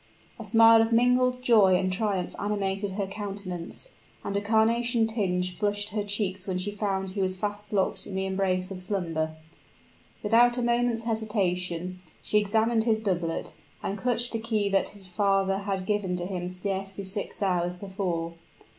[0.39, 3.91] A smile of mingled joy and triumph animated her countenance,
[4.23, 8.15] and a carnation tinge flushed her cheeks when she found he was fast locked in
[8.15, 9.35] the embrace of slumber.
[10.23, 13.53] Without a moment's hesitation, she examined his doublet,
[13.83, 18.33] and clutched the key that his father had given to him scarcely six hours before.